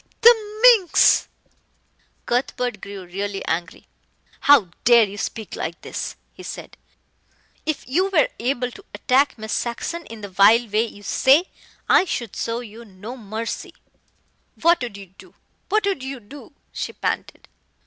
[0.01, 0.07] Pah!
[0.29, 1.27] the minx!"
[2.25, 3.85] Cuthbert grew really angry.
[4.39, 6.75] "How dare you speak like this?" he said.
[7.67, 11.51] "If you were able to attack Miss Saxon in the vile way you say,
[11.87, 13.75] I should show you no mercy."
[14.59, 15.35] "What would you do
[15.69, 17.47] what would you do?" she panted.